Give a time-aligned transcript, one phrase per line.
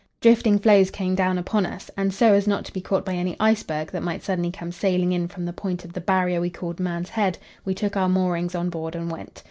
[0.19, 3.35] Drifting floes came down upon us, and so as not to be caught by any
[3.39, 6.79] iceberg that might suddenly come sailing in from the point of the Barrier we called
[6.79, 9.39] Man's Head, we took our moorings on board and went.